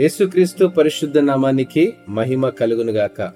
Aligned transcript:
యేసుక్రీస్తు 0.00 0.66
పరిశుద్ధ 0.66 1.18
నామానికి 1.18 1.94
మహిమ 2.08 2.48
కలుగునుగాక. 2.48 3.32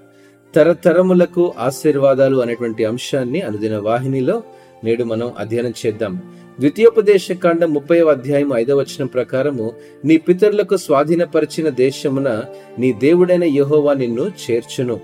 తరతరములకు 0.55 1.53
ఆశీర్వాదాలు 1.57 2.37
అనేటువంటి 2.37 2.85
అంశాన్ని 2.85 3.41
అనుదిన 3.41 3.77
వాహినిలో 3.77 4.43
నేడు 4.83 5.03
మనం 5.03 5.31
అధ్యయనం 5.39 5.73
చేద్దాం. 5.85 6.21
ద్వితీయోపదేశ 6.59 7.31
కాండం 7.31 7.73
ముప్పై 7.73 7.99
అధ్యాయం 7.99 8.53
ఐదవ 8.55 8.77
వచనం 8.77 9.07
ప్రకారము 9.07 9.73
నీ 10.05 10.17
పితరులకు 10.17 10.77
స్వాధీనపరిచిన 10.77 11.69
దేశమున 11.69 12.43
నీ 12.79 12.93
దేవుడైన 12.93 13.43
యహోవా 13.43 13.93
నిన్ను 13.93 14.31
చేర్చును. 14.51 14.99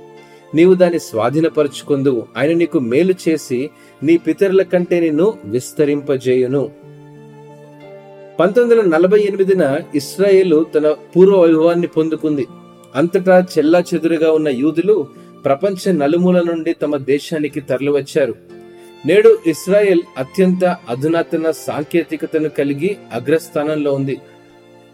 నీవు 0.56 0.74
దాన్ని 0.74 1.00
స్వాధీనపరుచుకుందువు. 1.00 2.24
ఆయన 2.38 2.54
నీకు 2.54 2.80
మేలు 2.80 3.14
చేసి 3.30 3.70
నీ 4.04 4.18
పితరుల 4.18 4.62
కంటే 4.62 5.00
నిన్ను 5.00 5.34
విస్తరింపజేయును. 5.46 6.81
పంతొమ్మిది 8.40 8.82
వందల 8.82 8.98
నలభై 8.98 9.20
ఎనిమిదిన 9.20 9.80
ఇస్రాయేల్ 9.96 10.66
తన 10.76 10.96
పూర్వ 11.16 11.42
వైభవాన్ని 11.42 11.88
పొందుకుంది. 11.88 12.48
అంతటా 12.96 13.46
చెల్లా 13.58 13.84
చెదురుగా 13.94 14.32
ఉన్న 14.32 14.48
యూదులు 14.48 15.08
ప్రపంచ 15.46 15.92
నలుమూల 15.92 16.40
నుండి 16.40 16.74
తమ 16.74 16.98
దేశానికి 16.98 17.60
తరలివచ్చారు. 17.60 18.36
నేడు 19.06 19.38
ఇస్రాయెల్ 19.48 20.02
అత్యంత 20.18 20.66
అధునాతన 20.90 21.52
సాంకేతికతను 21.52 22.50
కలిగి 22.50 22.98
అగ్రస్థానంలో 23.14 23.94
ఉంది. 23.94 24.18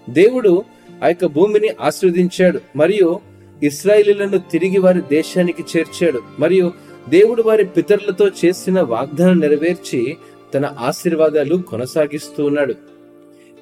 దేవుడు 0.09 0.63
ఆ 1.03 1.07
యొక్క 1.07 1.25
భూమిని 1.25 1.69
ఆస్వాదించాడు 1.81 2.59
మరియు 2.75 3.19
ఇస్రాయేలీలను 3.63 4.37
తిరిగి 4.37 4.79
వారి 4.79 5.01
దేశానికి 5.01 5.63
చేర్చాడు. 5.77 6.21
మరియు 6.39 6.71
దేవుడు 7.09 7.41
వారి 7.41 7.65
పితరులతో 7.65 8.27
చేసిన 8.45 8.81
వాగ్దానం 8.81 9.39
నెరవేర్చి 9.39 10.17
తన 10.53 10.73
ఆశీర్వాదాలు 10.79 11.55
కొనసాగిస్తూ 11.55 12.45
ఉన్నాడు. 12.45 12.96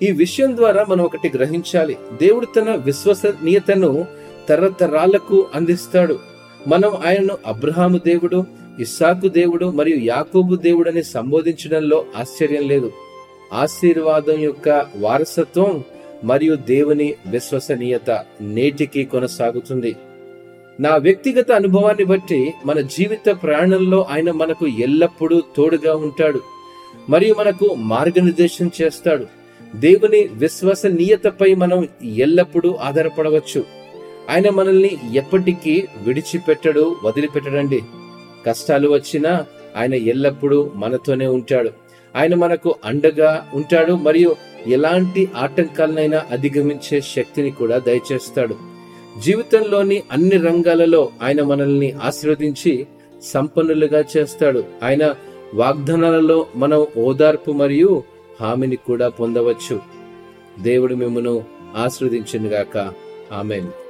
ఈ 0.03 0.11
విషయం 0.11 0.57
ద్వారా 0.57 0.85
మనం 0.89 1.05
ఒకటి 1.05 1.31
గ్రహించాలి. 1.35 1.97
దేవుడు 2.21 2.45
తన 2.45 2.75
విశ్వసనీయతను 2.75 4.05
తరతరాలకు 4.49 5.47
అందిస్తాడు. 5.55 6.19
మనం 6.67 6.91
ఆయనను 7.07 7.37
అబ్రహాము 7.45 7.97
దేవుడు 7.97 8.45
ఇస్సాకు 8.79 9.27
దేవుడు 9.27 9.65
మరియు 9.65 9.97
యాకోబు 9.97 10.55
దేవుడని 10.55 11.03
సంబోధించడంలో 11.03 12.05
ఆశ్చర్యం 12.17 12.67
లేదు. 12.67 12.91
ఆశీర్వాదం 13.53 14.39
యొక్క 14.39 14.85
వారసత్వం 14.95 15.83
మరియు 16.23 16.55
దేవుని 16.55 17.15
విశ్వసనీయత 17.27 18.23
నేటికి 18.41 19.03
కొనసాగుతుంది. 19.03 19.95
నా 20.79 20.95
వ్యక్తిగత 20.95 21.51
అనుభవాన్ని 21.51 22.03
బట్టి 22.03 22.53
మన 22.65 22.79
జీవిత 22.79 23.35
ప్రయాణంలో 23.43 24.05
ఆయన 24.11 24.31
మనకు 24.31 24.67
ఎల్లప్పుడూ 24.67 25.41
తోడుగా 25.57 25.95
ఉంటాడు. 25.95 26.41
మరియు 27.09 27.35
మనకు 27.39 27.75
మార్గనిర్దేశం 27.75 28.71
చేస్తాడు. 28.81 29.44
దేవుని 29.79 30.29
విశ్వసనీయతపై 30.33 31.55
మనం 31.55 31.87
ఎల్లప్పుడూ 32.03 32.73
ఆధారపడవచ్చు. 32.73 33.63
ఆయన 34.29 34.49
మనల్ని 34.49 34.91
ఎప్పటికీ 35.13 35.87
విడిచిపెట్టడు 36.03 36.95
వదిలిపెట్టడండి. 37.03 37.81
కష్టాలు 38.47 38.89
వచ్చినా 38.89 39.45
ఆయన 39.77 39.93
ఎల్లప్పుడూ 39.93 40.71
మనతోనే 40.75 41.27
ఉంటాడు. 41.27 41.69
ఆయన 42.15 42.35
మనకు 42.35 42.75
అండగా 42.85 43.47
ఉంటాడు 43.53 43.93
మరియు 43.93 44.35
ఎలాంటి 44.67 45.29
ఆటంకాలనైనా 45.37 46.21
అధిగమించే 46.31 47.01
శక్తిని 47.01 47.51
కూడా 47.51 47.77
దయచేస్తాడు. 47.77 48.55
జీవితంలోని 49.25 50.03
అన్ని 50.11 50.37
రంగాలలో 50.37 51.09
ఆయన 51.23 51.43
మనల్ని 51.43 51.91
ఆశీర్వదించి 51.91 52.87
సంపన్నులుగా 53.23 54.03
చేస్తాడు. 54.17 54.63
ఆయన 54.83 55.15
వాగ్దానాలలో 55.53 56.45
మనం 56.55 56.85
ఓదార్పు 56.97 57.51
మరియు 57.51 58.03
హామీని 58.41 58.75
కూడా 58.75 59.09
పొందవచ్చు. 59.09 59.81
దేవుడు 60.59 60.95
మిమ్మను 60.95 61.43
ఆశీర్వదించునుగాక. 61.75 62.93
ఆమెను. 63.33 63.84